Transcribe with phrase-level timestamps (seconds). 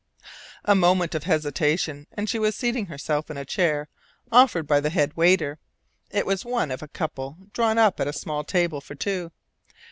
[0.65, 3.87] A moment of hesitation, and she was seating herself in a chair
[4.31, 5.59] offered by the head waiter.
[6.09, 9.31] It was one of a couple drawn up at a small table for two.